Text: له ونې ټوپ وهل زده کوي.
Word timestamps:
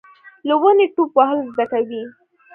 له 0.47 0.55
ونې 0.61 0.85
ټوپ 0.93 1.09
وهل 1.17 1.39
زده 1.53 1.65
کوي. 1.71 2.03